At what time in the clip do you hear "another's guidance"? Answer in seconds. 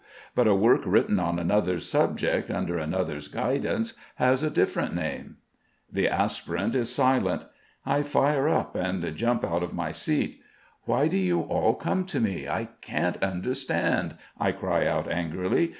2.79-3.93